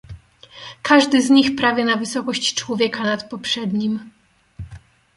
"Każdy 0.81 1.21
z 1.21 1.29
nich 1.29 1.55
prawie 1.55 1.85
na 1.85 1.95
wysokość 1.97 2.53
człowieka 2.55 3.03
nad 3.03 3.29
poprzednim." 3.29 4.11